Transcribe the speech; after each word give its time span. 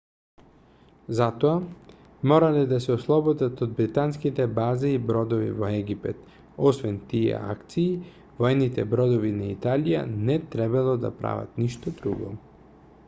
за 1.17 1.25
тоа 1.41 1.57
морале 2.31 2.61
да 2.71 2.77
се 2.85 2.93
ослободат 2.95 3.59
од 3.65 3.73
британските 3.79 4.47
бази 4.59 4.93
и 4.93 5.01
бродови 5.11 5.49
во 5.59 5.69
египет 5.81 6.23
освен 6.71 6.97
тие 7.13 7.35
акции 7.53 7.87
воените 8.41 8.85
бродови 8.95 9.31
на 9.43 9.51
италија 9.57 10.01
не 10.31 10.39
требало 10.57 10.97
да 11.05 11.13
прават 11.21 11.61
ништо 11.65 11.95
друго 12.01 12.31